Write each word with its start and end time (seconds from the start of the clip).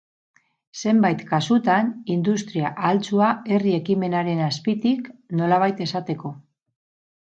Zenbait 0.83 1.21
kasutan 1.31 1.91
industria 2.15 2.73
ahaltsua 2.73 3.31
herri 3.59 3.77
ekimenaren 3.83 4.45
azpitik, 4.51 5.15
nolabait 5.45 5.89
esateko. 5.91 6.39